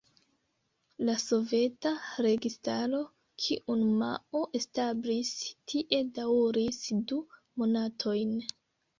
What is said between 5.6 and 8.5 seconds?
tie daŭris du monatojn.